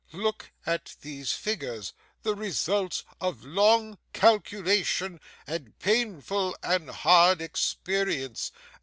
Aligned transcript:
Look 0.13 0.51
at 0.65 0.95
these 1.01 1.31
figures, 1.33 1.93
the 2.23 2.33
result 2.33 3.03
of 3.19 3.43
long 3.45 3.99
calculation, 4.13 5.19
and 5.45 5.77
painful 5.77 6.57
and 6.63 6.89
hard 6.89 7.39
experience. 7.39 8.51